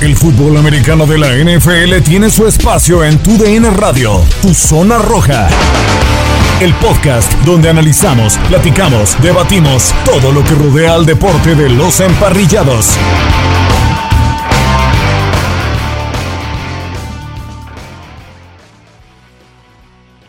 [0.00, 4.98] El fútbol americano de la NFL tiene su espacio en Tu DN Radio, Tu Zona
[4.98, 5.48] Roja.
[6.60, 12.98] El podcast donde analizamos, platicamos, debatimos todo lo que rodea al deporte de los emparrillados.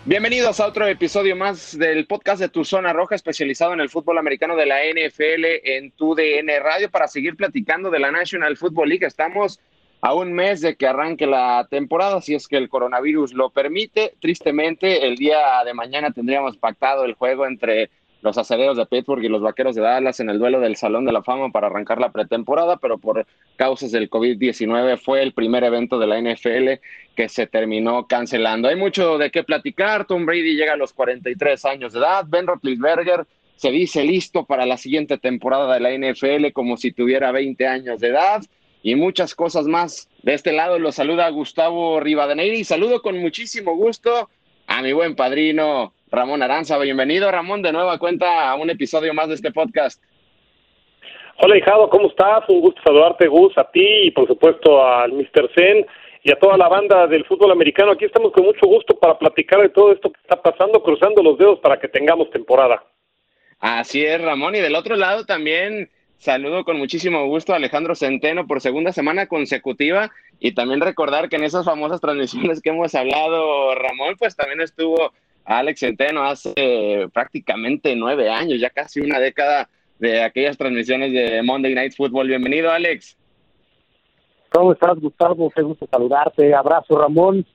[0.08, 4.20] Bienvenidos a otro episodio más del podcast de Tu Zona Roja, especializado en el fútbol
[4.20, 8.90] americano de la NFL en tu DN Radio, para seguir platicando de la National Football
[8.90, 9.08] League.
[9.08, 9.60] Estamos
[10.02, 14.14] a un mes de que arranque la temporada, si es que el coronavirus lo permite.
[14.22, 17.90] Tristemente, el día de mañana tendríamos pactado el juego entre
[18.26, 21.12] los acereros de Pittsburgh y los vaqueros de Dallas en el duelo del Salón de
[21.12, 26.00] la Fama para arrancar la pretemporada, pero por causas del COVID-19 fue el primer evento
[26.00, 26.82] de la NFL
[27.16, 28.68] que se terminó cancelando.
[28.68, 30.06] Hay mucho de qué platicar.
[30.06, 32.26] Tom Brady llega a los 43 años de edad.
[32.28, 33.28] Ben Roethlisberger
[33.58, 38.00] se dice listo para la siguiente temporada de la NFL como si tuviera 20 años
[38.00, 38.42] de edad
[38.82, 40.10] y muchas cosas más.
[40.24, 44.32] De este lado lo saluda Gustavo Rivadeneira y saludo con muchísimo gusto
[44.66, 46.78] a mi buen padrino Ramón Aranza.
[46.78, 50.02] Bienvenido, Ramón, de nueva cuenta a un episodio más de este podcast.
[51.38, 52.48] Hola, hijado, ¿cómo estás?
[52.48, 55.50] Un gusto saludarte, Gus, a ti y por supuesto al Mr.
[55.56, 55.86] Zen
[56.24, 57.92] y a toda la banda del fútbol americano.
[57.92, 61.38] Aquí estamos con mucho gusto para platicar de todo esto que está pasando, cruzando los
[61.38, 62.84] dedos para que tengamos temporada.
[63.60, 64.56] Así es, Ramón.
[64.56, 69.28] Y del otro lado también saludo con muchísimo gusto a Alejandro Centeno por segunda semana
[69.28, 74.62] consecutiva y también recordar que en esas famosas transmisiones que hemos hablado, Ramón, pues también
[74.62, 75.12] estuvo
[75.46, 79.70] Alex Centeno hace prácticamente nueve años, ya casi una década
[80.00, 82.28] de aquellas transmisiones de Monday Night Football.
[82.28, 83.16] Bienvenido, Alex.
[84.52, 85.52] ¿Cómo estás, Gustavo?
[85.52, 86.54] Qué gusto saludarte.
[86.54, 87.46] Abrazo, Ramón.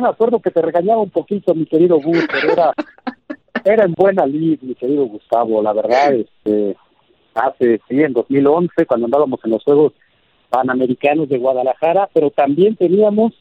[0.00, 2.72] me acuerdo que te regañaba un poquito, mi querido Gus, pero era,
[3.64, 5.62] era en buena lid, mi querido Gustavo.
[5.62, 6.76] La verdad, este,
[7.34, 9.92] hace, sí, en 2011, cuando andábamos en los Juegos
[10.48, 13.32] Panamericanos de Guadalajara, pero también teníamos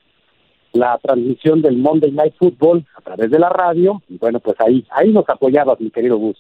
[0.74, 4.02] la transmisión del Monday Night Football a través de la radio.
[4.10, 6.38] Y bueno, pues ahí, ahí nos apoyabas, mi querido Gus.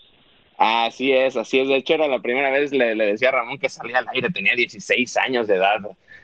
[0.57, 1.67] Así es, así es.
[1.67, 4.29] De hecho, era la primera vez, le, le decía a Ramón que salía al aire,
[4.29, 5.79] tenía 16 años de edad.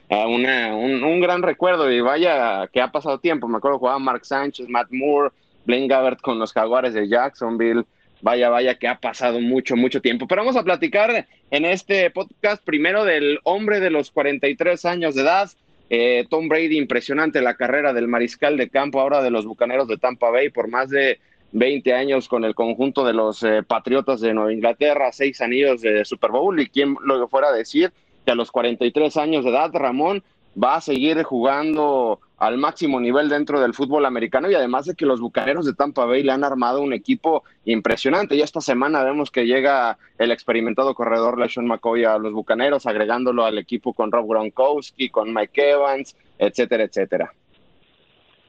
[0.09, 3.47] Uh, una, un, un, gran recuerdo y vaya que ha pasado tiempo.
[3.47, 5.31] Me acuerdo jugaba Mark Sánchez, Matt Moore,
[5.65, 7.83] Blaine Gabbert con los Jaguares de Jacksonville.
[8.21, 10.27] Vaya, vaya que ha pasado mucho, mucho tiempo.
[10.27, 15.21] Pero vamos a platicar en este podcast primero del hombre de los 43 años de
[15.21, 15.49] edad,
[15.89, 19.97] eh, Tom Brady, impresionante la carrera del mariscal de campo ahora de los Bucaneros de
[19.97, 21.19] Tampa Bay por más de
[21.51, 26.05] 20 años con el conjunto de los eh, Patriotas de Nueva Inglaterra, seis anillos de
[26.05, 27.91] Super Bowl y quien lo fuera a decir
[28.25, 30.23] que a los 43 años de edad, Ramón
[30.61, 35.05] va a seguir jugando al máximo nivel dentro del fútbol americano y además de que
[35.05, 38.35] los Bucaneros de Tampa Bay le han armado un equipo impresionante.
[38.35, 43.43] Y esta semana vemos que llega el experimentado corredor LeSean McCoy a los Bucaneros, agregándolo
[43.43, 47.33] al equipo con Rob Gronkowski, con Mike Evans, etcétera, etcétera.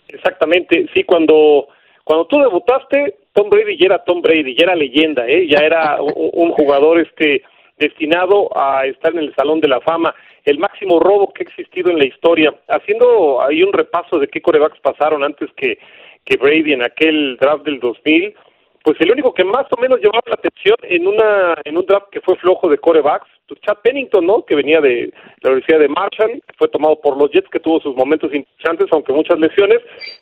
[0.06, 1.68] Exactamente, sí, cuando,
[2.04, 5.48] cuando tú debutaste, Tom Brady ya era Tom Brady, ya era leyenda, ¿eh?
[5.48, 7.42] ya era un, un jugador este
[7.78, 10.14] destinado a estar en el Salón de la Fama
[10.44, 12.54] el máximo robo que ha existido en la historia.
[12.68, 15.78] Haciendo ahí un repaso de qué corebacks pasaron antes que,
[16.24, 18.34] que Brady en aquel draft del 2000,
[18.82, 22.08] pues el único que más o menos llamaba la atención en una en un draft
[22.10, 24.44] que fue flojo de corebacks, pues Chad Pennington, ¿no?
[24.44, 27.94] Que venía de la Universidad de Marshall, fue tomado por los Jets, que tuvo sus
[27.94, 29.80] momentos interesantes, aunque muchas lesiones,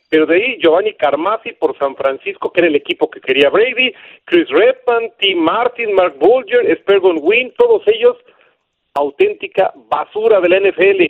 [0.09, 3.93] pero de ahí Giovanni Carmasi por San Francisco, que era el equipo que quería Brady,
[4.25, 8.17] Chris Redman, Tim Martin, Mark Bulger, Spergon Wynn, todos ellos
[8.99, 11.03] auténtica basura de la NFL.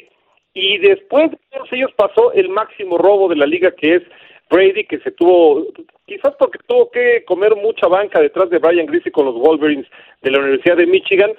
[0.54, 1.38] Y después de
[1.72, 4.04] ellos pasó el máximo robo de la liga, que es
[4.50, 5.68] Brady, que se tuvo,
[6.06, 9.86] quizás porque tuvo que comer mucha banca detrás de Brian Griffey con los Wolverines
[10.22, 11.32] de la Universidad de Michigan,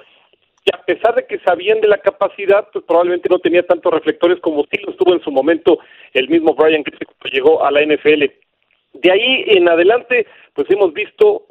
[0.64, 4.38] y a pesar de que sabían de la capacidad, pues probablemente no tenía tantos reflectores
[4.40, 5.78] como sí los tuvo en su momento
[6.12, 8.24] el mismo Brian Griffey cuando llegó a la NFL.
[8.92, 11.46] De ahí en adelante, pues hemos visto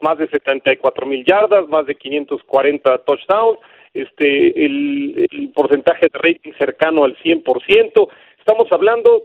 [0.00, 3.58] más de 74 mil yardas, más de 540 touchdowns,
[3.94, 8.08] este, el, porcentaje de rating cercano al 100%.
[8.38, 9.22] Estamos hablando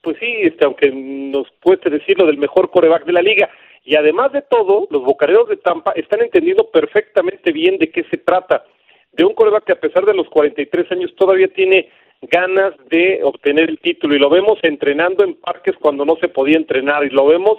[0.00, 3.48] pues sí, este, aunque nos cueste decirlo, del mejor coreback de la liga.
[3.84, 8.18] Y además de todo, los bocareros de Tampa están entendiendo perfectamente bien de qué se
[8.18, 8.64] trata.
[9.12, 11.88] De un coreback que a pesar de los 43 años todavía tiene
[12.22, 16.56] ganas de obtener el título y lo vemos entrenando en parques cuando no se podía
[16.56, 17.58] entrenar y lo vemos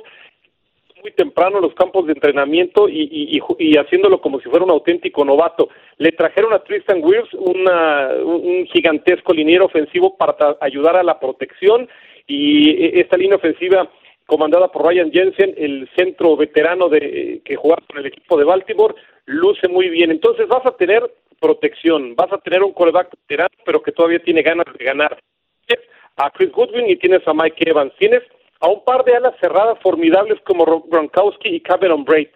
[1.02, 4.72] muy temprano en los campos de entrenamiento y, y, y, haciéndolo como si fuera un
[4.72, 5.70] auténtico novato.
[5.98, 11.88] Le trajeron a Tristan Wirfs una, un gigantesco liniero ofensivo para ayudar a la protección
[12.28, 13.90] y esta línea ofensiva
[14.26, 18.96] comandada por Ryan Jensen, el centro veterano de que jugaba con el equipo de Baltimore,
[19.26, 20.12] luce muy bien.
[20.12, 21.04] Entonces vas a tener
[21.40, 25.20] protección, vas a tener un coreback veterano, pero que todavía tiene ganas de ganar.
[25.66, 25.86] Tienes
[26.18, 27.94] a Chris Goodwin y tienes a Mike Evans.
[28.00, 28.24] Tienes
[28.62, 32.30] a un par de alas cerradas formidables como Gronkowski y Cameron Braid.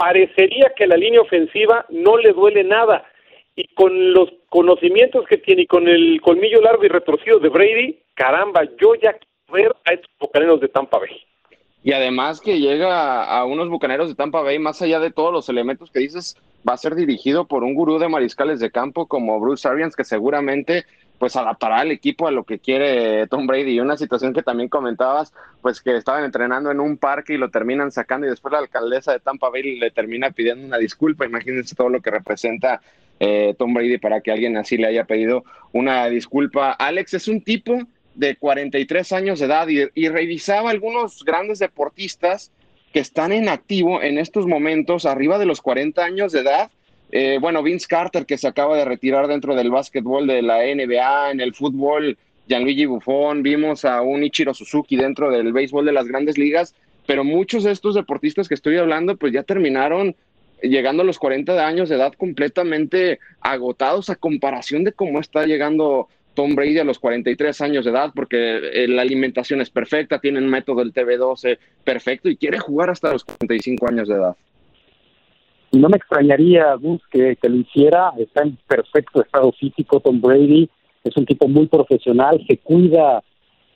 [0.00, 3.04] Parecería que la línea ofensiva no le duele nada
[3.54, 7.98] y con los conocimientos que tiene y con el colmillo largo y retorcido de Brady,
[8.14, 11.20] caramba, yo ya quiero ver a estos bucaneros de Tampa Bay.
[11.82, 15.50] Y además que llega a unos bucaneros de Tampa Bay, más allá de todos los
[15.50, 16.34] elementos que dices,
[16.66, 20.04] va a ser dirigido por un gurú de mariscales de campo como Bruce Arians, que
[20.04, 20.86] seguramente
[21.20, 23.74] pues adaptará al equipo a lo que quiere Tom Brady.
[23.74, 27.50] Y una situación que también comentabas, pues que estaban entrenando en un parque y lo
[27.50, 31.26] terminan sacando y después la alcaldesa de Tampa Bay le termina pidiendo una disculpa.
[31.26, 32.80] Imagínense todo lo que representa
[33.20, 36.72] eh, Tom Brady para que alguien así le haya pedido una disculpa.
[36.72, 37.78] Alex es un tipo
[38.14, 42.50] de 43 años de edad y, y revisaba algunos grandes deportistas
[42.94, 46.70] que están en activo en estos momentos, arriba de los 40 años de edad,
[47.12, 51.32] eh, bueno, Vince Carter, que se acaba de retirar dentro del básquetbol de la NBA,
[51.32, 52.16] en el fútbol,
[52.48, 56.74] Gianluigi Buffon, vimos a un Ichiro Suzuki dentro del béisbol de las grandes ligas,
[57.06, 60.14] pero muchos de estos deportistas que estoy hablando, pues ya terminaron
[60.62, 66.08] llegando a los 40 años de edad completamente agotados a comparación de cómo está llegando
[66.34, 70.38] Tom Brady a los 43 años de edad, porque eh, la alimentación es perfecta, tiene
[70.38, 74.36] un método del TV12 perfecto y quiere jugar hasta los 45 años de edad.
[75.72, 78.12] Y no me extrañaría, Gus, que, que lo hiciera.
[78.18, 80.68] Está en perfecto estado físico Tom Brady.
[81.04, 83.22] Es un tipo muy profesional, se cuida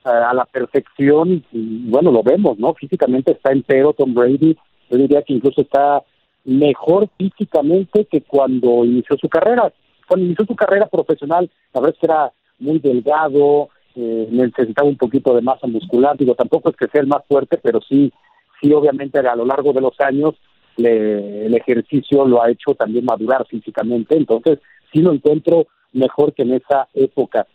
[0.04, 2.74] uh, a la perfección y bueno, lo vemos, ¿no?
[2.74, 4.56] Físicamente está entero Tom Brady.
[4.90, 6.02] Yo diría que incluso está
[6.44, 9.72] mejor físicamente que cuando inició su carrera.
[10.06, 14.98] Cuando inició su carrera profesional, la verdad es que era muy delgado, eh, necesitaba un
[14.98, 16.16] poquito de masa muscular.
[16.18, 18.12] Digo, tampoco es que sea el más fuerte, pero sí,
[18.60, 20.34] sí, obviamente a lo largo de los años
[20.76, 24.58] le, el ejercicio lo ha hecho también madurar físicamente, entonces
[24.92, 27.46] sí lo encuentro mejor que en esa época.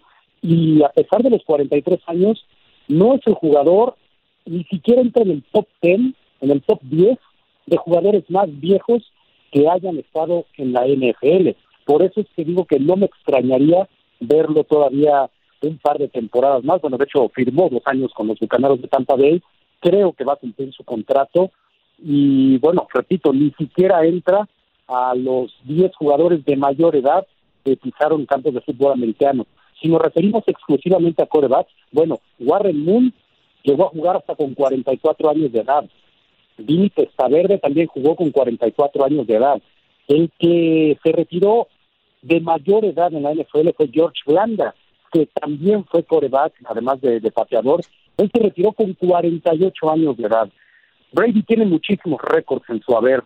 [0.42, 2.45] Y a pesar de los 43 años,
[2.88, 3.95] no es el jugador,
[4.45, 5.99] ni siquiera entra en el top 10,
[6.42, 7.18] en el top 10
[7.68, 9.04] de jugadores más viejos
[9.52, 11.49] que hayan estado en la NFL.
[11.85, 13.88] Por eso es que digo que no me extrañaría
[14.19, 15.30] verlo todavía
[15.61, 16.81] un par de temporadas más.
[16.81, 19.42] Bueno, de hecho, firmó dos años con los Bucaneros de Tampa Bay.
[19.80, 21.52] Creo que va a cumplir su contrato
[22.03, 24.47] y bueno, repito, ni siquiera entra
[24.87, 27.25] a los 10 jugadores de mayor edad
[27.63, 29.45] que pisaron campos de fútbol americano.
[29.81, 33.13] Si nos referimos exclusivamente a corebacks, bueno, Warren Moon
[33.63, 35.85] llegó a jugar hasta con 44 años de edad.
[36.57, 39.61] Vinny Testaverde también jugó con 44 años de edad.
[40.07, 41.68] El que se retiró
[42.21, 44.75] de mayor edad en la NFL fue George Blanda,
[45.11, 47.81] que también fue coreback, además de, de pateador.
[48.18, 50.49] Él se retiró con 48 años de edad.
[51.11, 53.23] Brady tiene muchísimos récords en su haber.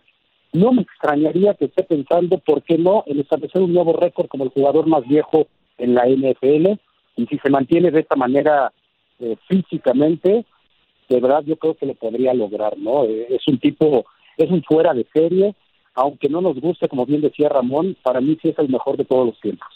[0.52, 4.44] No me extrañaría que esté pensando, ¿por qué no?, en establecer un nuevo récord como
[4.44, 5.46] el jugador más viejo
[5.78, 6.78] en la NFL.
[7.16, 8.72] Y si se mantiene de esta manera
[9.20, 10.44] eh, físicamente,
[11.08, 13.04] de verdad yo creo que lo podría lograr, ¿no?
[13.04, 14.04] Eh, es un tipo,
[14.36, 15.54] es un fuera de serie,
[15.94, 19.04] aunque no nos guste, como bien decía Ramón, para mí sí es el mejor de
[19.04, 19.68] todos los tiempos.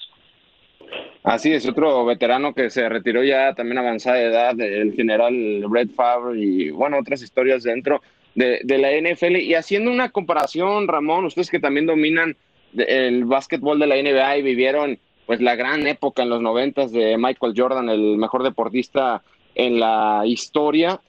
[1.22, 6.38] Así es, otro veterano que se retiró ya también avanzada edad, el general Red Favre
[6.40, 8.00] y bueno, otras historias dentro
[8.34, 9.36] de, de la NFL.
[9.36, 12.36] Y haciendo una comparación, Ramón, ustedes que también dominan
[12.76, 17.18] el básquetbol de la NBA y vivieron pues la gran época en los noventas de
[17.18, 19.22] Michael Jordan, el mejor deportista
[19.54, 21.00] en la historia,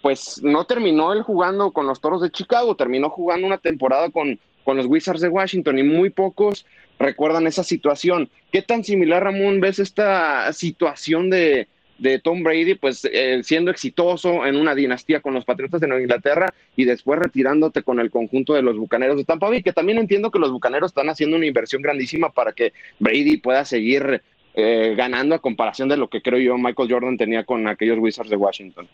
[0.00, 4.38] pues no terminó él jugando con los Toros de Chicago, terminó jugando una temporada con,
[4.62, 6.66] con los Wizards de Washington y muy pocos
[7.04, 8.28] recuerdan esa situación.
[8.50, 11.68] ¿Qué tan similar, Ramón, ves esta situación de,
[11.98, 16.02] de Tom Brady, pues eh, siendo exitoso en una dinastía con los Patriotas de Nueva
[16.02, 19.98] Inglaterra y después retirándote con el conjunto de los Bucaneros de Tampa Bay, que también
[19.98, 24.22] entiendo que los Bucaneros están haciendo una inversión grandísima para que Brady pueda seguir
[24.54, 28.30] eh, ganando a comparación de lo que creo yo Michael Jordan tenía con aquellos Wizards
[28.30, 28.88] de Washington.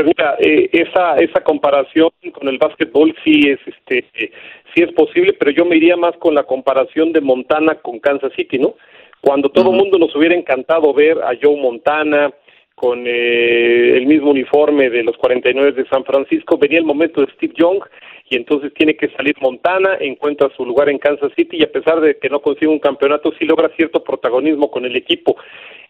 [0.00, 4.32] Pues mira, eh, esa esa comparación con el básquetbol sí es este
[4.74, 8.32] sí es posible, pero yo me iría más con la comparación de Montana con Kansas
[8.34, 8.76] City, ¿no?
[9.20, 12.32] Cuando todo el mundo nos hubiera encantado ver a Joe Montana
[12.80, 17.30] con eh, el mismo uniforme de los 49 de San Francisco, venía el momento de
[17.34, 17.82] Steve Young
[18.30, 22.00] y entonces tiene que salir Montana, encuentra su lugar en Kansas City y a pesar
[22.00, 25.36] de que no consigue un campeonato, sí logra cierto protagonismo con el equipo.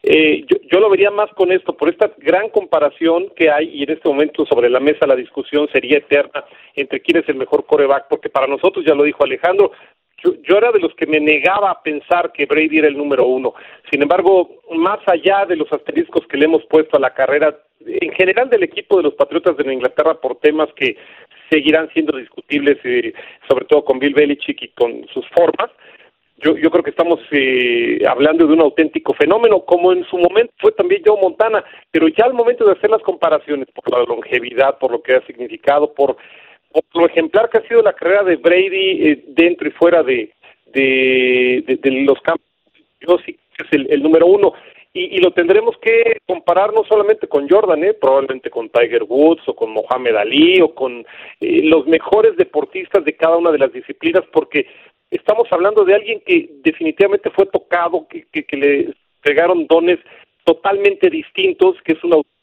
[0.03, 3.85] Eh, yo, yo, lo vería más con esto, por esta gran comparación que hay y
[3.85, 6.45] en este momento sobre la mesa la discusión sería eterna
[6.75, 9.71] entre quién es el mejor coreback, porque para nosotros, ya lo dijo Alejandro,
[10.23, 13.27] yo, yo, era de los que me negaba a pensar que Brady era el número
[13.27, 13.55] uno.
[13.91, 18.12] Sin embargo, más allá de los asteriscos que le hemos puesto a la carrera, en
[18.12, 20.97] general del equipo de los Patriotas de Inglaterra por temas que
[21.50, 23.12] seguirán siendo discutibles, eh,
[23.49, 25.71] sobre todo con Bill Belichick y con sus formas,
[26.43, 30.53] yo, yo creo que estamos eh, hablando de un auténtico fenómeno, como en su momento
[30.59, 34.79] fue también Joe Montana, pero ya al momento de hacer las comparaciones por la longevidad,
[34.79, 36.17] por lo que ha significado, por
[36.73, 40.33] por lo ejemplar que ha sido la carrera de Brady eh, dentro y fuera de,
[40.67, 42.47] de, los campos.
[43.00, 44.53] Yo sí es el, el número uno.
[44.93, 47.95] Y, y, lo tendremos que comparar no solamente con Jordan, ¿eh?
[47.95, 51.07] probablemente con Tiger Woods o con Mohamed Ali o con
[51.41, 54.67] eh, los mejores deportistas de cada una de las disciplinas, porque
[55.09, 60.00] estamos hablando de alguien que definitivamente fue tocado, que, que, que le pegaron dones
[60.45, 62.41] totalmente distintos, que es un auténtico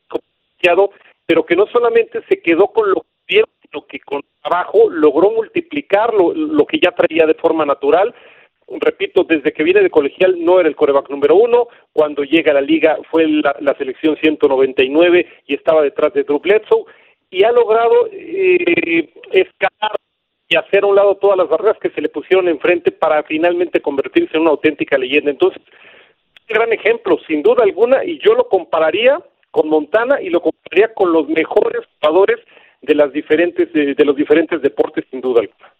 [1.25, 3.16] pero que no solamente se quedó con lo que
[3.71, 8.13] lo que con trabajo logró multiplicar lo, que ya traía de forma natural.
[8.67, 12.55] Repito, desde que viene de colegial no era el coreback número uno, cuando llega a
[12.55, 16.85] la liga fue la, la selección 199 y estaba detrás de Drew Bledsoe,
[17.29, 19.97] y ha logrado eh, escalar
[20.49, 23.81] y hacer a un lado todas las barreras que se le pusieron enfrente para finalmente
[23.81, 25.29] convertirse en una auténtica leyenda.
[25.29, 25.61] Entonces,
[26.47, 29.21] gran ejemplo, sin duda alguna, y yo lo compararía
[29.51, 32.37] con Montana y lo compararía con los mejores jugadores
[32.81, 35.73] de las diferentes de, los diferentes deportes sin duda alguna.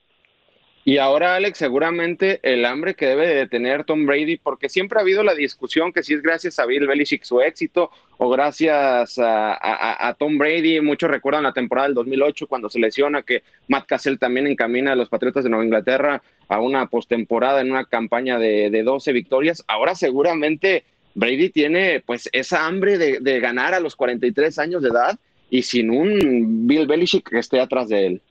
[0.84, 5.02] Y ahora, Alex, seguramente el hambre que debe de tener Tom Brady, porque siempre ha
[5.02, 9.54] habido la discusión que si es gracias a Bill Belichick su éxito o gracias a,
[9.54, 10.80] a, a Tom Brady.
[10.80, 14.96] Muchos recuerdan la temporada del 2008 cuando se lesiona que Matt Cassell también encamina a
[14.96, 19.66] los Patriotas de Nueva Inglaterra a una postemporada en una campaña de, de 12 victorias.
[19.68, 20.86] Ahora seguramente
[21.16, 25.62] Brady tiene pues esa hambre de, de ganar a los 43 años de edad y
[25.62, 28.22] sin un Bill Belichick que esté atrás de él.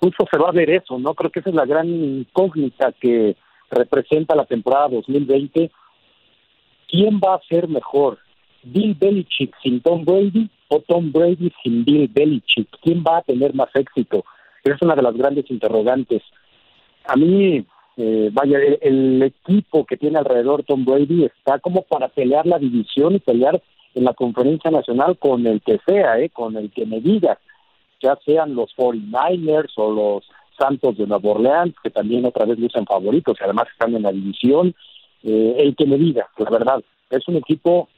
[0.00, 1.14] Justo se va a ver eso, ¿no?
[1.14, 3.36] Creo que esa es la gran incógnita que
[3.70, 5.70] representa la temporada 2020.
[6.88, 8.18] ¿Quién va a ser mejor?
[8.62, 12.68] ¿Bill Belichick sin Tom Brady o Tom Brady sin Bill Belichick?
[12.82, 14.24] ¿Quién va a tener más éxito?
[14.64, 16.22] Es una de las grandes interrogantes.
[17.06, 17.64] A mí,
[17.96, 22.58] eh, vaya, el, el equipo que tiene alrededor Tom Brady está como para pelear la
[22.58, 23.62] división y pelear
[23.96, 26.28] en la conferencia nacional con el que sea, ¿eh?
[26.28, 27.38] con el que me digas,
[28.00, 30.24] ya sean los 49ers o los
[30.58, 34.12] Santos de Nueva Orleans, que también otra vez lucen favoritos y además están en la
[34.12, 34.74] división,
[35.22, 37.88] eh, el que me diga, la verdad, es un equipo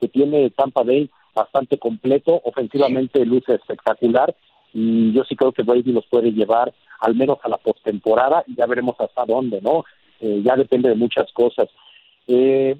[0.00, 4.34] que tiene Tampa Bay bastante completo, ofensivamente luce espectacular
[4.72, 8.56] y yo sí creo que Brady los puede llevar al menos a la postemporada y
[8.56, 9.84] ya veremos hasta dónde, ¿no?
[10.20, 11.68] Eh, ya depende de muchas cosas.
[12.26, 12.76] Eh,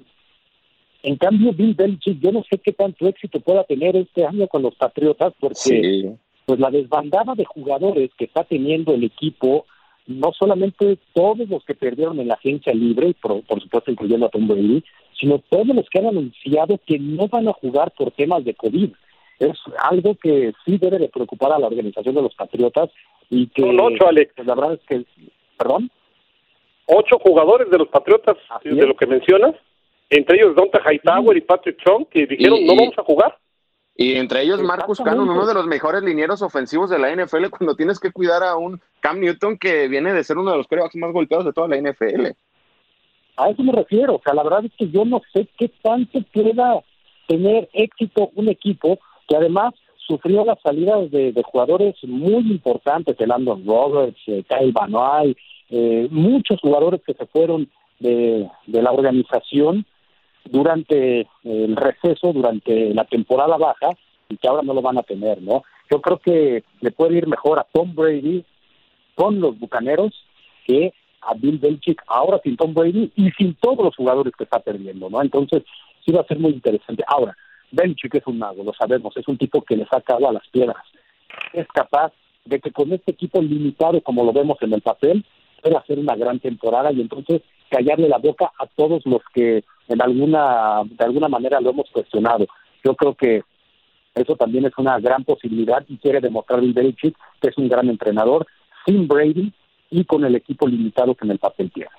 [1.01, 4.61] en cambio, Bill Belichick, yo no sé qué tanto éxito pueda tener este año con
[4.61, 6.05] los Patriotas, porque sí.
[6.45, 9.65] pues la desbandada de jugadores que está teniendo el equipo,
[10.07, 14.29] no solamente todos los que perdieron en la agencia libre, por, por supuesto incluyendo a
[14.29, 14.83] Tom Brady,
[15.17, 18.89] sino todos los que han anunciado que no van a jugar por temas de COVID.
[19.39, 19.57] Es
[19.89, 22.89] algo que sí debe de preocupar a la organización de los Patriotas
[23.29, 23.61] y que...
[23.61, 24.33] Son ocho, Alex.
[24.35, 25.05] Pues, la verdad es que...
[25.57, 25.89] ¿Perdón?
[26.87, 29.55] Ocho jugadores de los Patriotas, de lo que mencionas
[30.09, 33.37] entre ellos Donta Hightower y Patrick Chung, que dijeron y, no vamos a jugar.
[33.95, 37.75] Y entre ellos Marcus Cannon, uno de los mejores linieros ofensivos de la NFL, cuando
[37.75, 40.95] tienes que cuidar a un Cam Newton que viene de ser uno de los corebacks
[40.95, 42.27] más golpeados de toda la NFL.
[43.37, 46.19] A eso me refiero, o sea, la verdad es que yo no sé qué tanto
[46.33, 46.81] pueda
[47.27, 53.29] tener éxito un equipo que además sufrió las salidas de, de jugadores muy importantes, el
[53.29, 55.37] Landon Roberts, eh, Kyle Van Noy,
[55.69, 59.85] eh, muchos jugadores que se fueron de, de la organización
[60.51, 63.89] durante el receso, durante la temporada baja,
[64.29, 65.63] y que ahora no lo van a tener, ¿no?
[65.89, 68.45] Yo creo que le puede ir mejor a Tom Brady
[69.15, 70.13] con los Bucaneros
[70.65, 74.59] que a Bill Belichick ahora sin Tom Brady y sin todos los jugadores que está
[74.59, 75.21] perdiendo, ¿no?
[75.21, 75.63] Entonces,
[76.05, 77.03] sí va a ser muy interesante.
[77.07, 77.35] Ahora,
[77.71, 80.47] Belichick es un mago, lo sabemos, es un tipo que le saca agua a las
[80.49, 80.83] piedras.
[81.53, 82.13] Es capaz
[82.45, 85.25] de que con este equipo limitado, como lo vemos en el papel,
[85.61, 90.01] pueda hacer una gran temporada y entonces callarle la boca a todos los que en
[90.01, 92.47] alguna de alguna manera lo hemos cuestionado.
[92.83, 93.43] Yo creo que
[94.15, 97.89] eso también es una gran posibilidad y quiere demostrar Bill Belichick que es un gran
[97.89, 98.47] entrenador
[98.85, 99.53] sin Brady
[99.89, 101.91] y con el equipo limitado que en el papel tiene.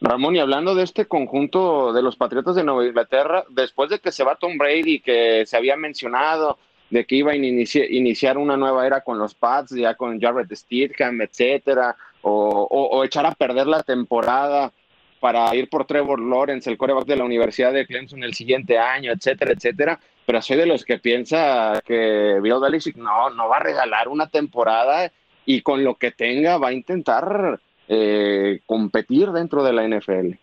[0.00, 4.12] Ramón, y hablando de este conjunto de los Patriotas de Nueva Inglaterra, después de que
[4.12, 6.58] se va Tom Brady, que se había mencionado
[6.90, 10.52] de que iba a inici iniciar una nueva era con los Pats, ya con Jared
[10.52, 14.72] Stidham, etcétera, o, o, o, echar a perder la temporada
[15.20, 19.12] para ir por Trevor Lawrence, el coreback de la Universidad de Clemson el siguiente año,
[19.12, 20.00] etcétera, etcétera.
[20.26, 24.28] Pero soy de los que piensa que Bill Belichick no, no va a regalar una
[24.28, 25.12] temporada
[25.44, 30.34] y con lo que tenga va a intentar eh, competir dentro de la NFL.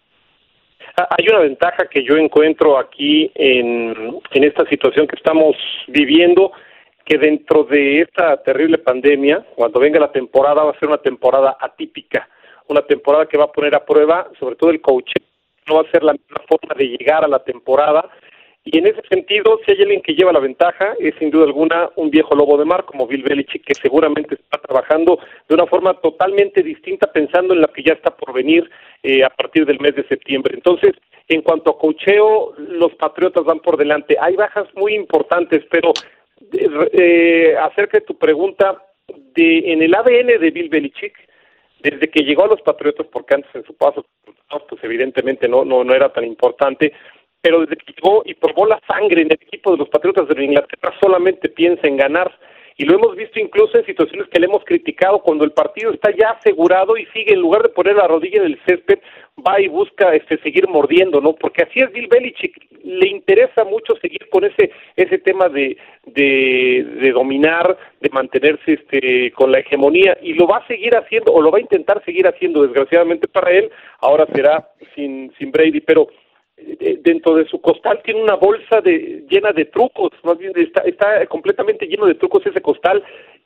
[0.95, 5.55] Hay una ventaja que yo encuentro aquí en, en esta situación que estamos
[5.87, 6.51] viviendo,
[7.05, 11.57] que dentro de esta terrible pandemia, cuando venga la temporada, va a ser una temporada
[11.59, 12.27] atípica,
[12.67, 15.11] una temporada que va a poner a prueba, sobre todo el coach,
[15.67, 18.09] no va a ser la misma forma de llegar a la temporada,
[18.71, 21.89] y en ese sentido, si hay alguien que lleva la ventaja, es sin duda alguna
[21.95, 25.93] un viejo lobo de mar como Bill Belichick, que seguramente está trabajando de una forma
[26.01, 28.69] totalmente distinta, pensando en la que ya está por venir
[29.03, 30.53] eh, a partir del mes de septiembre.
[30.55, 30.91] Entonces,
[31.29, 34.17] en cuanto a cocheo, los Patriotas van por delante.
[34.19, 35.93] Hay bajas muy importantes, pero
[36.51, 38.83] eh, acerca de tu pregunta,
[39.33, 41.15] de, en el ADN de Bill Belichick,
[41.79, 44.05] desde que llegó a los Patriotas, porque antes en su paso,
[44.69, 46.93] pues evidentemente no, no, no era tan importante,
[47.41, 50.43] pero desde que llegó y probó la sangre en el equipo de los Patriotas de
[50.43, 52.31] Inglaterra solamente piensa en ganar.
[52.79, 56.11] Y lo hemos visto incluso en situaciones que le hemos criticado cuando el partido está
[56.15, 58.99] ya asegurado y sigue, en lugar de poner la rodilla en el césped,
[59.45, 61.33] va y busca este seguir mordiendo, ¿no?
[61.33, 66.85] Porque así es Bill Belichick, le interesa mucho seguir con ese ese tema de, de,
[67.01, 71.41] de dominar, de mantenerse este con la hegemonía y lo va a seguir haciendo o
[71.41, 76.07] lo va a intentar seguir haciendo, desgraciadamente para él, ahora será sin sin Brady, pero
[76.57, 81.25] dentro de su costal tiene una bolsa de llena de trucos, más bien está, está
[81.27, 83.03] completamente lleno de trucos ese costal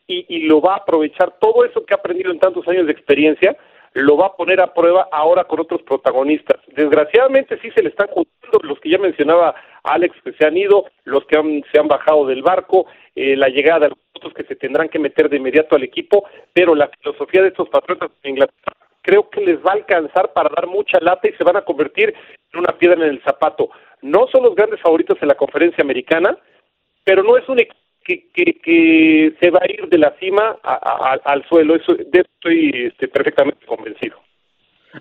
[0.07, 2.93] y, y lo va a aprovechar todo eso que ha aprendido en tantos años de
[2.93, 3.57] experiencia,
[3.93, 6.57] lo va a poner a prueba ahora con otros protagonistas.
[6.75, 10.85] Desgraciadamente sí se le están juntando los que ya mencionaba Alex que se han ido,
[11.03, 14.43] los que han, se han bajado del barco, eh, la llegada de los otros que
[14.43, 18.29] se tendrán que meter de inmediato al equipo, pero la filosofía de estos patriotas de
[18.29, 21.61] Inglaterra creo que les va a alcanzar para dar mucha lata y se van a
[21.61, 22.13] convertir
[22.53, 23.69] en una piedra en el zapato.
[24.01, 26.37] No son los grandes favoritos en la conferencia americana,
[27.03, 30.57] pero no es un equipo que, que, que se va a ir de la cima
[30.63, 31.75] a, al suelo.
[31.75, 34.17] Eso, de eso estoy este, perfectamente convencido.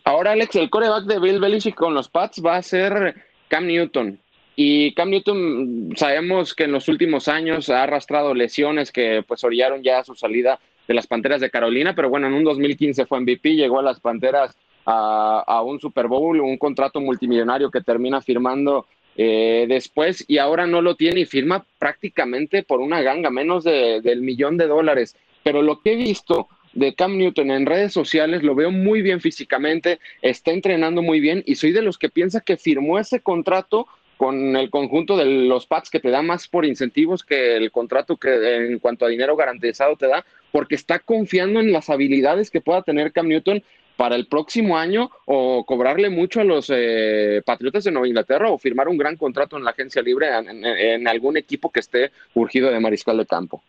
[0.04, 3.14] Ahora, Alex, el coreback de Bill Belichick con los Pats va a ser
[3.48, 4.20] Cam Newton.
[4.54, 9.82] Y Cam Newton sabemos que en los últimos años ha arrastrado lesiones que pues orillaron
[9.82, 10.60] ya su salida
[10.90, 14.00] de las Panteras de Carolina, pero bueno, en un 2015 fue MVP, llegó a las
[14.00, 20.66] Panteras a, un Super Bowl, un contrato multimillonario que termina firmando eh, después y ahora
[20.66, 25.14] no lo tiene y firma prácticamente por una ganga, menos de, del millón de dólares.
[25.44, 29.20] Pero lo que he visto de Cam Newton en redes sociales lo veo muy bien
[29.20, 33.87] físicamente, está entrenando muy bien y soy de los que piensa que firmó ese contrato
[34.20, 38.18] con el conjunto de los Pats que te da más por incentivos que el contrato
[38.18, 42.61] que en cuanto a dinero garantizado te da, porque está confiando en las habilidades que
[42.61, 43.62] pueda tener Cam Newton
[43.96, 48.59] para el próximo año o cobrarle mucho a los eh, Patriotas de Nueva Inglaterra o
[48.59, 52.70] firmar un gran contrato en la agencia libre en, en, algún equipo que esté urgido
[52.70, 53.62] de mariscal de campo.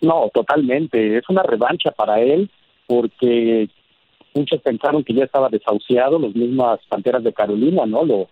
[0.00, 1.16] No, totalmente.
[1.16, 2.50] Es una revancha para él
[2.88, 3.68] porque
[4.34, 8.04] muchos pensaron que ya estaba desahuciado, los mismas Panteras de Carolina, ¿no?
[8.04, 8.28] Lo,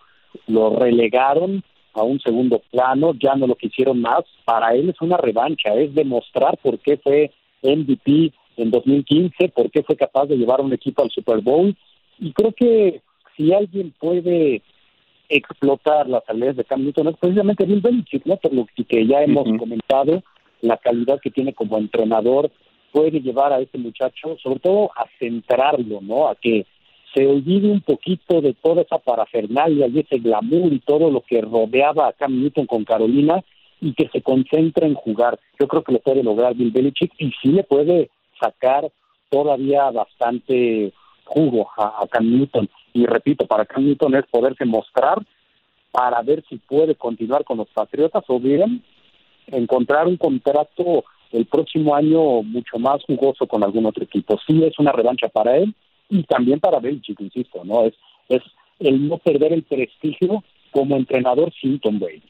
[0.47, 1.63] lo relegaron
[1.93, 4.23] a un segundo plano, ya no lo quisieron más.
[4.45, 7.31] Para él es una revancha, es demostrar por qué fue
[7.63, 11.75] MVP en 2015, por qué fue capaz de llevar a un equipo al Super Bowl.
[12.19, 13.01] Y creo que
[13.35, 14.61] si alguien puede
[15.29, 18.37] explotar las habilidades de Cam Newton es precisamente Bill Belichick, ¿no?
[18.37, 19.59] Por lo que ya hemos uh -huh.
[19.59, 20.23] comentado,
[20.61, 22.49] la calidad que tiene como entrenador
[22.91, 26.27] puede llevar a este muchacho, sobre todo a centrarlo, ¿no?
[26.27, 26.65] A que
[27.17, 31.41] se olvide un poquito de toda esa parafernalia y ese glamour y todo lo que
[31.41, 33.43] rodeaba a Cam Newton con Carolina
[33.81, 35.39] y que se concentre en jugar.
[35.59, 38.91] Yo creo que lo puede lograr Bill Belichick y sí le puede sacar
[39.31, 40.93] todavía bastante
[41.25, 42.69] jugo a, a Cam Newton.
[42.93, 45.17] Y repito, para Cam Newton es poderse mostrar
[45.91, 48.83] para ver si puede continuar con los Patriotas o bien
[49.47, 54.37] encontrar un contrato el próximo año mucho más jugoso con algún otro equipo.
[54.45, 55.73] Sí es una revancha para él
[56.09, 57.85] y también para Belichick, insisto, ¿no?
[57.85, 57.93] Es,
[58.29, 58.41] es
[58.79, 62.23] el no perder el prestigio como entrenador sin Tom Brady.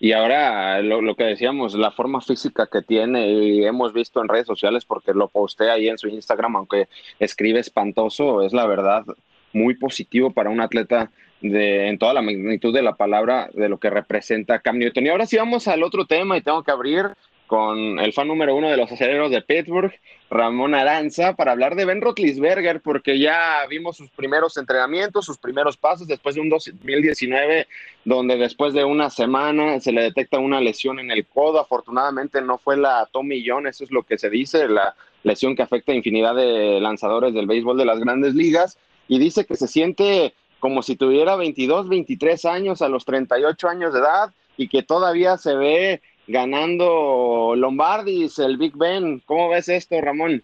[0.00, 4.28] Y ahora lo, lo, que decíamos, la forma física que tiene y hemos visto en
[4.28, 9.04] redes sociales porque lo posté ahí en su Instagram, aunque escribe espantoso, es la verdad
[9.52, 13.78] muy positivo para un atleta de, en toda la magnitud de la palabra de lo
[13.78, 15.06] que representa Cam Newton.
[15.06, 17.06] Y ahora sí vamos al otro tema y tengo que abrir
[17.46, 19.92] con el fan número uno de los aceleros de Pittsburgh,
[20.30, 25.76] Ramón Aranza, para hablar de Ben Roethlisberger, porque ya vimos sus primeros entrenamientos, sus primeros
[25.76, 27.66] pasos después de un 2019,
[28.04, 31.60] donde después de una semana se le detecta una lesión en el codo.
[31.60, 35.62] Afortunadamente no fue la Tommy John, eso es lo que se dice, la lesión que
[35.62, 39.68] afecta a infinidad de lanzadores del béisbol de las grandes ligas, y dice que se
[39.68, 40.32] siente
[40.64, 45.36] como si tuviera 22, 23 años a los 38 años de edad y que todavía
[45.36, 49.20] se ve ganando Lombardis, el Big Ben.
[49.26, 50.42] ¿Cómo ves esto, Ramón?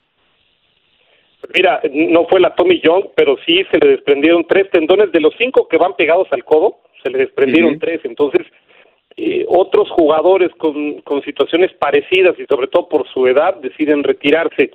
[1.55, 5.35] Mira, no fue la Tommy John, pero sí se le desprendieron tres tendones de los
[5.39, 7.81] cinco que van pegados al codo, se le desprendieron uh -huh.
[7.81, 8.01] tres.
[8.05, 8.47] Entonces,
[9.17, 14.71] eh, otros jugadores con, con situaciones parecidas y sobre todo por su edad deciden retirarse.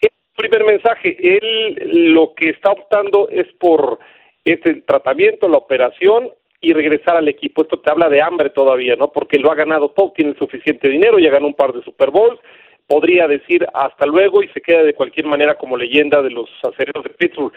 [0.00, 3.98] El primer mensaje, él lo que está optando es por
[4.44, 7.62] este tratamiento, la operación y regresar al equipo.
[7.62, 9.12] Esto te habla de hambre todavía, ¿no?
[9.12, 12.40] Porque lo ha ganado todo, tiene suficiente dinero, ya ganó un par de Super Bowls,
[12.86, 17.04] podría decir hasta luego y se queda de cualquier manera como leyenda de los acereros
[17.04, 17.52] de Pittsburgh.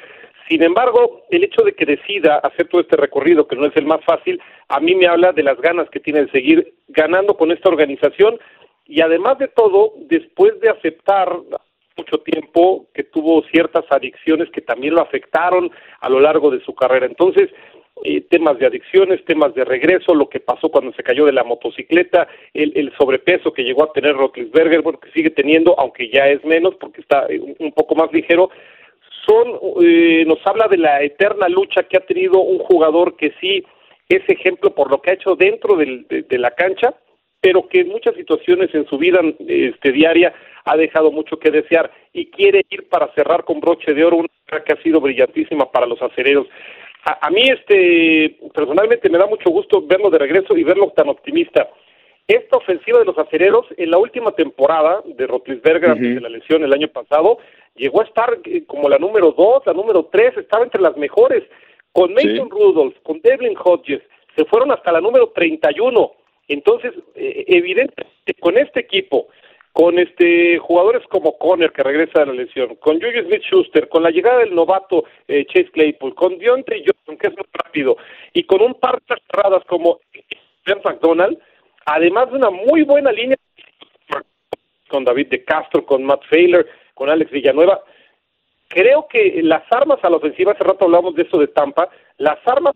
[0.50, 3.86] Sin embargo, el hecho de que decida hacer todo este recorrido, que no es el
[3.86, 7.52] más fácil, a mí me habla de las ganas que tiene de seguir ganando con
[7.52, 8.38] esta organización
[8.86, 11.34] y además de todo, después de aceptar
[11.96, 16.76] mucho tiempo que tuvo ciertas adicciones que también lo afectaron a lo largo de su
[16.76, 17.06] carrera.
[17.06, 17.50] Entonces,
[18.04, 21.44] eh, temas de adicciones, temas de regreso, lo que pasó cuando se cayó de la
[21.44, 26.28] motocicleta, el, el sobrepeso que llegó a tener Roethlisberger, bueno, que sigue teniendo, aunque ya
[26.28, 28.50] es menos porque está un, un poco más ligero,
[29.26, 33.64] son, eh, nos habla de la eterna lucha que ha tenido un jugador que sí
[34.10, 36.94] es ejemplo por lo que ha hecho dentro de la cancha,
[37.40, 40.34] pero que en muchas situaciones en su vida este, diaria
[40.66, 44.64] ha dejado mucho que desear y quiere ir para cerrar con broche de oro una
[44.64, 46.48] que ha sido brillantísima para los acereros.
[47.06, 51.10] A, a, mí, este, personalmente me da mucho gusto verlo de regreso y verlo tan
[51.10, 51.70] optimista.
[52.28, 56.16] Esta ofensiva de los acereros, en la última temporada de Rotlisberger, uh -huh.
[56.16, 57.40] de la lesión el año pasado,
[57.76, 61.44] llegó a estar eh, como la número dos, la número tres, estaba entre las mejores.
[61.92, 62.50] Con Mason sí.
[62.50, 64.02] Rudolph, con Devlin Hodges,
[64.36, 66.12] se fueron hasta la número 31.
[66.48, 69.28] Entonces, eh, evidentemente, con este equipo,
[69.74, 74.04] con este jugadores como Conner que regresa de la lesión, con Julius Smith Schuster, con
[74.04, 77.98] la llegada del novato eh, Chase Claypool, con Deontay Johnson que es muy rápido
[78.34, 80.00] y con un par de cerradas como
[80.66, 81.38] Ben McDonald,
[81.86, 83.38] además de una muy buena línea
[84.90, 87.82] con David de Castro, con Matt Failer, con Alex Villanueva,
[88.68, 92.38] creo que las armas a la ofensiva, hace rato hablamos de eso de Tampa, las
[92.46, 92.76] armas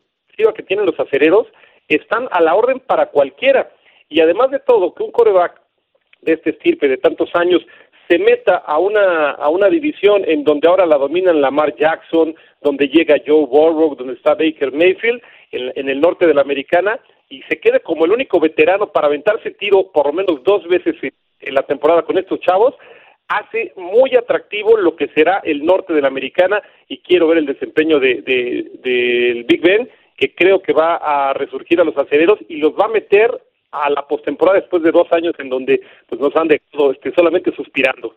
[0.56, 1.48] que tienen los acereros
[1.88, 3.72] están a la orden para cualquiera.
[4.10, 5.62] Y además de todo, que un coreback
[6.22, 7.66] de este estirpe de tantos años
[8.08, 12.88] se meta a una, a una división en donde ahora la dominan Lamar Jackson, donde
[12.88, 17.00] llega Joe Burrow, donde está Baker Mayfield, en, el norte de la americana,
[17.30, 20.96] y se quede como el único veterano para aventarse tiro por lo menos dos veces
[21.02, 22.76] en la temporada con estos chavos,
[23.28, 27.46] hace muy atractivo lo que será el norte de la americana y quiero ver el
[27.46, 32.40] desempeño de, de, del Big Ben que creo que va a resurgir a los aceleros
[32.48, 33.32] y los va a meter
[33.84, 37.54] a la postemporada después de dos años en donde pues nos han dejado este, solamente
[37.56, 38.16] suspirando.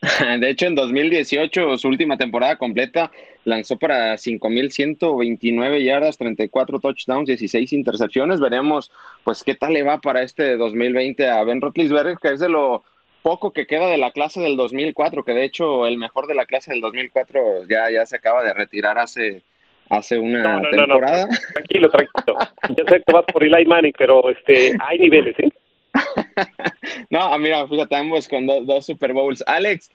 [0.40, 3.10] De hecho, en 2018, su última temporada completa,
[3.44, 8.40] lanzó para 5.129 yardas, 34 touchdowns, 16 intercepciones.
[8.40, 8.90] Veremos,
[9.24, 12.82] pues, qué tal le va para este 2020 a Ben Roethlisberger, que es de lo
[13.22, 16.46] poco que queda de la clase del 2004, que de hecho el mejor de la
[16.46, 19.42] clase del 2004 ya, ya se acaba de retirar hace
[19.90, 21.26] hace una no, no, temporada.
[21.26, 22.38] No, tranquilo, tranquilo.
[22.70, 25.50] Yo sé que vas por Eli Manning, pero este, hay niveles, ¿eh?
[27.10, 29.44] no, mira, fíjate, ambos con do, dos Super Bowls.
[29.46, 29.90] Alex,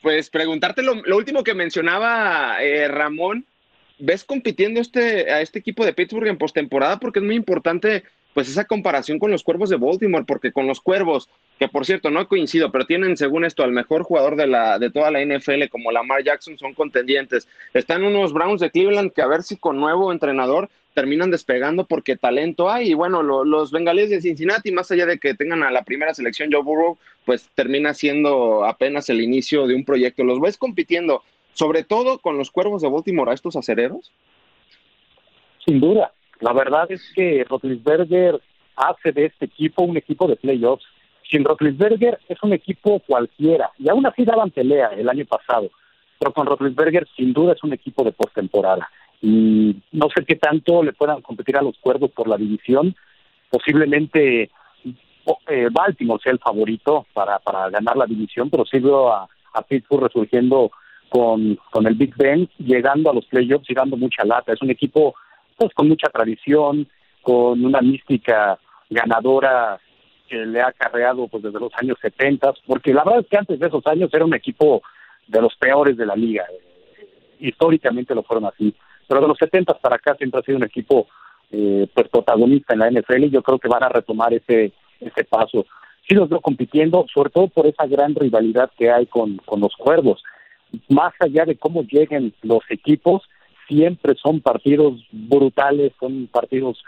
[0.00, 3.44] pues preguntarte lo, lo último que mencionaba eh, Ramón,
[3.98, 6.98] ¿ves compitiendo este, a este equipo de Pittsburgh en postemporada?
[6.98, 10.80] Porque es muy importante pues esa comparación con los Cuervos de Baltimore, porque con los
[10.80, 14.78] Cuervos, que por cierto no coincido, pero tienen según esto al mejor jugador de, la,
[14.78, 17.48] de toda la NFL como Lamar Jackson, son contendientes.
[17.74, 22.16] Están unos Browns de Cleveland que a ver si con nuevo entrenador terminan despegando porque
[22.16, 22.90] talento hay.
[22.90, 26.50] Y bueno, los bengalíes de Cincinnati, más allá de que tengan a la primera selección
[26.52, 30.24] Joe Burrow, pues termina siendo apenas el inicio de un proyecto.
[30.24, 31.22] ¿Los ves compitiendo,
[31.54, 34.12] sobre todo con los cuervos de Baltimore, a estos acereros?
[35.64, 36.12] Sin duda.
[36.40, 38.40] La verdad es que Rotlisberger
[38.76, 40.84] hace de este equipo un equipo de playoffs.
[41.30, 45.70] Sin Rotlisberger es un equipo cualquiera, y aún así daban pelea el año pasado,
[46.18, 48.88] pero con Rotlisberger sin duda es un equipo de postemporada.
[49.22, 52.96] Y no sé qué tanto le puedan competir a los cuervos por la división.
[53.50, 54.50] Posiblemente
[55.46, 60.04] eh, Baltimore sea el favorito para, para ganar la división, pero veo a, a Pittsburgh
[60.04, 60.70] resurgiendo
[61.10, 64.52] con, con el Big Ben, llegando a los playoffs y dando mucha lata.
[64.52, 65.14] Es un equipo
[65.60, 66.88] pues con mucha tradición,
[67.20, 69.78] con una mística ganadora
[70.26, 73.60] que le ha acarreado pues desde los años 70, porque la verdad es que antes
[73.60, 74.80] de esos años era un equipo
[75.26, 76.46] de los peores de la liga.
[77.38, 78.74] Históricamente lo fueron así.
[79.06, 81.08] Pero de los 70 para acá siempre ha sido un equipo
[81.50, 85.24] eh, pues protagonista en la NFL y yo creo que van a retomar ese, ese
[85.24, 85.66] paso.
[86.08, 89.76] Sí los veo compitiendo, sobre todo por esa gran rivalidad que hay con, con los
[89.76, 90.22] cuervos.
[90.88, 93.28] Más allá de cómo lleguen los equipos,
[93.70, 96.82] siempre son partidos brutales, son partidos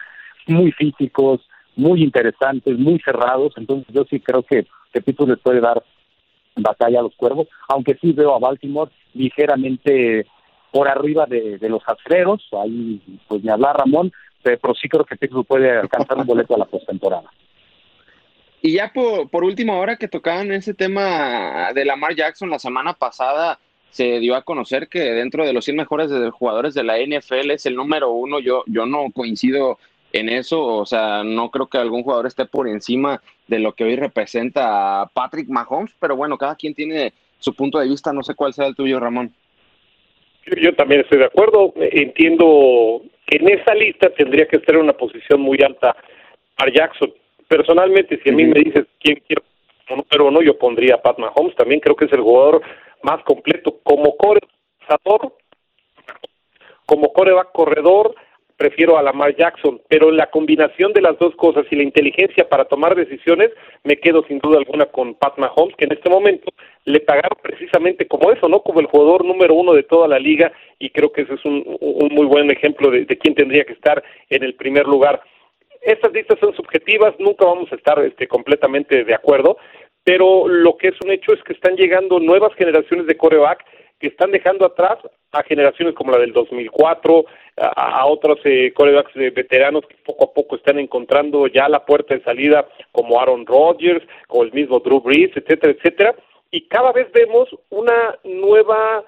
[0.48, 1.40] muy físicos,
[1.76, 5.82] muy interesantes, muy cerrados, entonces yo sí creo que, que Pittsburgh les puede dar
[6.56, 10.26] batalla a los cuervos, aunque sí veo a Baltimore ligeramente
[10.70, 15.46] por arriba de, los aceleros, ahí pues ni hablar Ramón, pero sí creo que Pittsburgh
[15.46, 17.30] puede alcanzar un boleto a la postemporada.
[18.60, 22.94] Y ya por, por último, ahora que tocaban ese tema de Lamar Jackson la semana
[22.94, 23.58] pasada,
[23.92, 27.66] se dio a conocer que dentro de los 100 mejores jugadores de la NFL es
[27.66, 28.40] el número uno.
[28.40, 29.78] Yo, yo no coincido
[30.14, 33.84] en eso, o sea, no creo que algún jugador esté por encima de lo que
[33.84, 38.34] hoy representa Patrick Mahomes, pero bueno, cada quien tiene su punto de vista, no sé
[38.34, 39.32] cuál será el tuyo, Ramón.
[40.60, 44.92] Yo también estoy de acuerdo, entiendo que en esa lista tendría que estar en una
[44.94, 45.94] posición muy alta
[46.56, 47.12] a Jackson.
[47.46, 49.42] Personalmente, si a mí me dices quién quiero
[49.88, 52.62] número uno, yo pondría a Pat Mahomes, también creo que es el jugador
[53.02, 55.32] más completo como coreback,
[56.86, 58.14] como coreback corredor,
[58.56, 62.66] prefiero a Lamar Jackson, pero la combinación de las dos cosas y la inteligencia para
[62.66, 63.50] tomar decisiones,
[63.82, 66.52] me quedo sin duda alguna con Pat Mahomes, que en este momento
[66.84, 68.60] le pagaron precisamente como eso, ¿no?
[68.62, 71.64] Como el jugador número uno de toda la liga, y creo que ese es un,
[72.12, 75.20] muy buen ejemplo de, de quién tendría que estar en el primer lugar.
[75.80, 79.56] Estas listas son subjetivas, nunca vamos a estar este, completamente de acuerdo,
[80.04, 83.64] pero lo que es un hecho es que están llegando nuevas generaciones de coreback
[84.02, 84.98] que están dejando atrás
[85.30, 87.24] a generaciones como la del 2004,
[87.56, 91.86] a, a otros eh, corebacks eh, veteranos que poco a poco están encontrando ya la
[91.86, 96.14] puerta de salida, como Aaron Rodgers, como el mismo Drew Brees, etcétera, etcétera.
[96.50, 99.04] Y cada vez vemos una nueva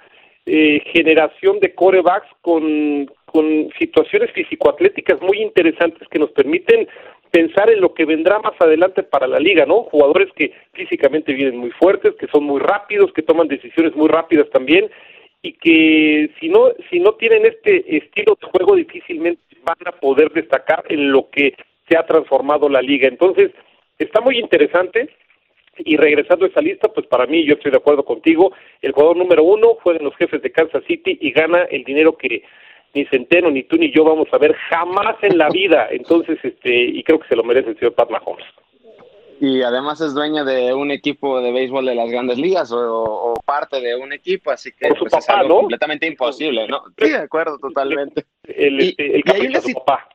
[0.46, 6.86] eh, generación de corebacks con, con situaciones físico-atléticas muy interesantes que nos permiten
[7.30, 9.84] pensar en lo que vendrá más adelante para la liga, ¿no?
[9.84, 14.48] Jugadores que físicamente vienen muy fuertes, que son muy rápidos, que toman decisiones muy rápidas
[14.50, 14.88] también
[15.42, 20.30] y que si no si no tienen este estilo de juego difícilmente van a poder
[20.32, 21.54] destacar en lo que
[21.88, 23.08] se ha transformado la liga.
[23.08, 23.50] Entonces,
[23.98, 25.08] está muy interesante
[25.78, 29.16] y regresando a esa lista, pues para mí yo estoy de acuerdo contigo, el jugador
[29.16, 32.42] número uno juegan los jefes de Kansas City y gana el dinero que
[32.94, 35.88] ni Centeno, ni tú, ni yo vamos a ver jamás en la vida.
[35.90, 38.46] Entonces, este, y creo que se lo merece el señor Pat Mahomes.
[39.40, 43.80] Y además es dueño de un equipo de béisbol de las grandes ligas o, parte
[43.80, 45.60] de un equipo, así que pues, es papá, algo ¿no?
[45.62, 46.84] completamente imposible, ¿no?
[46.96, 48.24] Sí, de acuerdo, totalmente.
[48.44, 50.08] El, este, el hay capricho de su papá.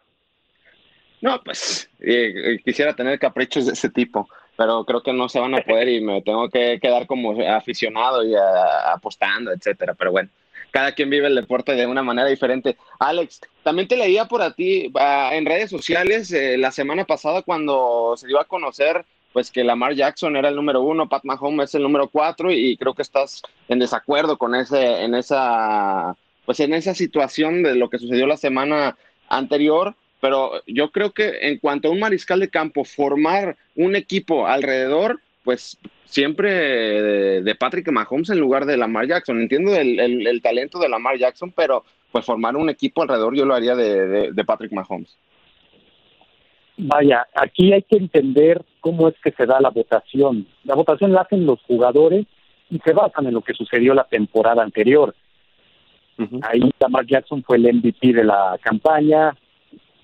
[1.21, 4.27] No, pues eh, eh, quisiera tener caprichos de ese tipo,
[4.59, 8.25] pero creo que no se van a poder y me tengo que quedar como aficionado
[8.25, 9.93] y ah, apostando, etcétera.
[9.93, 10.29] Pero bueno,
[10.69, 12.75] cada quien vive el deporte de una manera diferente.
[12.99, 17.41] Alex, también te leía por a ti ah, en redes sociales eh, la semana pasada
[17.41, 21.69] cuando se dio a conocer pues que Lamar Jackson era el número uno, Pat Mahomes
[21.69, 26.59] es el número cuatro y creo que estás en desacuerdo con ese, en esa, pues
[26.59, 28.97] en esa situación de lo que sucedió la semana
[29.29, 34.47] anterior pero yo creo que en cuanto a un mariscal de campo, formar un equipo
[34.47, 39.39] alrededor, pues siempre de, de Patrick Mahomes en lugar de Lamar Jackson.
[39.41, 43.45] Entiendo el, el- el talento de Lamar Jackson, pero pues formar un equipo alrededor yo
[43.45, 45.15] lo haría de, de- de Patrick Mahomes.
[46.77, 50.47] Vaya, aquí hay que entender cómo es que se da la votación.
[50.63, 52.25] La votación la hacen los jugadores
[52.69, 55.13] y se basan en lo que sucedió la temporada anterior.
[56.41, 59.35] Ahí Lamar Jackson fue el MVP de la campaña.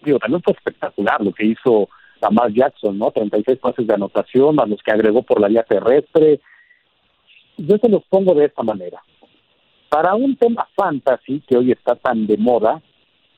[0.05, 1.89] Digo, también fue espectacular lo que hizo
[2.21, 3.11] Lamar Jackson, ¿no?
[3.11, 6.39] 36 pases de anotación, más los que agregó por la vía terrestre.
[7.57, 9.01] Yo se los pongo de esta manera.
[9.89, 12.81] Para un tema fantasy que hoy está tan de moda,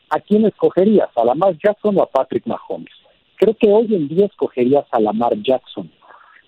[0.10, 1.10] ¿a quién escogerías?
[1.15, 2.93] ¿A Lamar Jackson o a Patrick Mahomes?
[3.36, 5.91] Creo que hoy en día escogerías a Lamar Jackson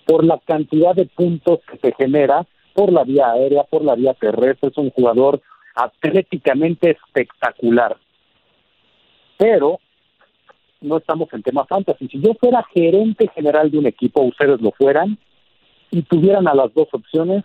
[0.06, 4.14] por la cantidad de puntos que se genera por la vía aérea, por la vía
[4.16, 4.70] terrestre.
[4.70, 5.42] Es un jugador
[5.76, 7.98] atléticamente espectacular.
[9.38, 9.80] Pero
[10.82, 12.08] no estamos en tema fantasy.
[12.08, 15.18] Si yo fuera gerente general de un equipo, ustedes lo fueran,
[15.92, 17.44] y tuvieran a las dos opciones,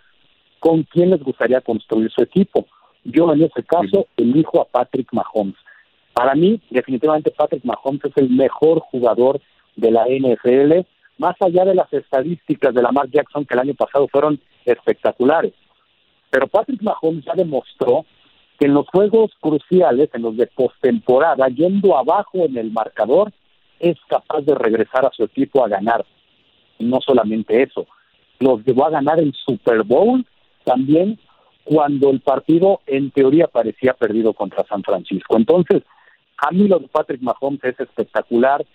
[0.59, 2.65] ¿con quién les gustaría construir su equipo?
[3.03, 5.55] Yo en ese caso elijo a Patrick Mahomes.
[6.13, 9.41] Para mí, definitivamente Patrick Mahomes es el mejor jugador
[9.75, 10.85] de la NFL,
[11.17, 15.53] más allá de las estadísticas de Lamar Jackson que el año pasado fueron espectaculares.
[16.29, 18.05] Pero Patrick Mahomes ya demostró
[18.59, 23.31] que en los juegos cruciales, en los de postemporada, yendo abajo en el marcador,
[23.79, 26.05] es capaz de regresar a su equipo a ganar.
[26.79, 27.85] Y no solamente eso,
[28.39, 30.25] los llevó a ganar el Super Bowl
[30.63, 31.19] también
[31.63, 35.35] cuando el partido en teoría parecía perdido contra San Francisco.
[35.35, 35.83] Entonces,
[36.37, 38.65] a mí lo de Patrick Mahomes es espectacular.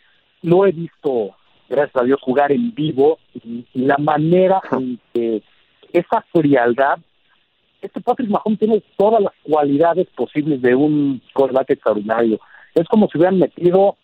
[0.43, 1.37] Lo he visto,
[1.69, 5.43] gracias a Dios, jugar en vivo y, la manera en que
[5.93, 6.99] esa frialdad
[7.81, 12.41] este Patrick Mahomes tiene todas las cualidades posibles de un quarterback extraordinario.
[12.75, 13.97] Es como si hubieran metido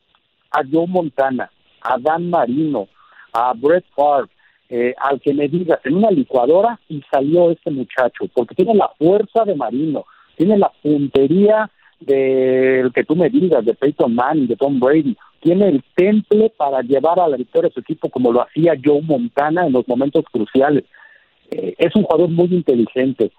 [0.51, 1.51] a Joe Montana,
[1.83, 2.89] a Dan Marino,
[3.33, 4.29] a Brett Favre,
[4.69, 8.91] eh, al que me digas, en una licuadora y salió este muchacho, porque tiene la
[8.99, 10.05] fuerza de Marino,
[10.37, 15.69] tiene la puntería del que tú me digas, de Peyton Manning, de Tom Brady, tiene
[15.69, 19.67] el temple para llevar a la victoria a su equipo como lo hacía Joe Montana
[19.67, 20.85] en los momentos cruciales.
[21.51, 23.31] Eh, es un jugador muy inteligente,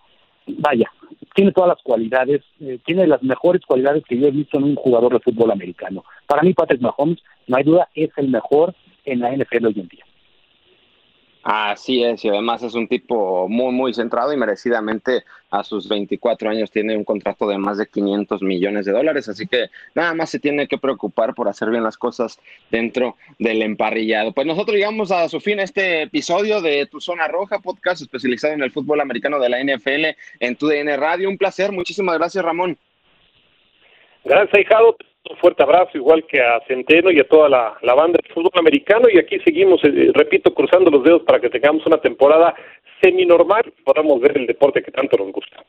[0.47, 0.91] vaya,
[1.36, 4.75] tiene todas las cualidades, eh, tiene las mejores cualidades que yo he visto en un
[4.75, 6.03] jugador de fútbol americano.
[6.25, 8.73] Para mí, Patrick Mahomes, no hay duda, es el mejor
[9.05, 10.03] en la NFL hoy en día.
[11.49, 16.49] Así es, y además es un tipo muy, muy centrado y merecidamente a sus 24
[16.49, 20.29] años tiene un contrato de más de 500 millones de dólares, así que nada más
[20.29, 22.38] se tiene que preocupar por hacer bien las cosas
[22.69, 24.33] dentro del emparrillado.
[24.33, 28.63] Pues nosotros llegamos a su fin este episodio de Tu Zona Roja, podcast especializado en
[28.63, 31.29] el fútbol americano de la NFL en tu DN Radio.
[31.29, 32.77] Un placer, muchísimas gracias Ramón.
[34.25, 34.97] Gracias, Hijado.
[35.29, 38.51] Un fuerte abrazo, igual que a Centeno y a toda la, la banda de fútbol
[38.55, 39.07] americano.
[39.11, 42.55] Y aquí seguimos, eh, repito, cruzando los dedos para que tengamos una temporada
[43.01, 45.63] semi-normal y podamos ver el deporte que tanto nos gusta.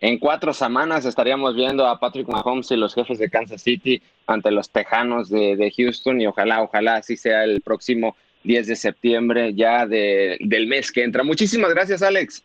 [0.00, 4.50] En cuatro semanas estaríamos viendo a Patrick Mahomes y los jefes de Kansas City ante
[4.50, 9.54] los Tejanos de, de Houston y ojalá, ojalá así sea el próximo 10 de septiembre
[9.54, 11.24] ya de, del mes que entra.
[11.24, 12.44] Muchísimas gracias, Alex.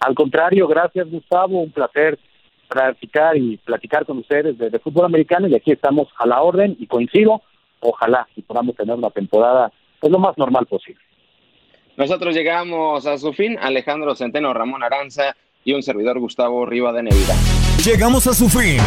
[0.00, 2.18] Al contrario, gracias Gustavo, un placer
[2.68, 6.76] practicar y platicar con ustedes de, de fútbol americano y aquí estamos a la orden
[6.78, 7.42] y coincido,
[7.80, 11.02] ojalá y podamos tener una temporada pues lo más normal posible.
[11.96, 17.02] Nosotros llegamos a su fin, Alejandro Centeno, Ramón Aranza y un servidor Gustavo Riva de
[17.02, 17.34] Nevira.
[17.84, 18.78] Llegamos a su fin.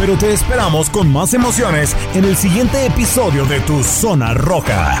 [0.00, 5.00] Pero te esperamos con más emociones en el siguiente episodio de Tu Zona Roja.